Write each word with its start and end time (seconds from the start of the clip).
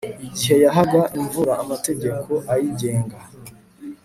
igihe 0.27 0.55
yahaga 0.63 1.01
imvura 1.19 1.53
amategeko 1.63 2.31
ayigenga 2.51 3.17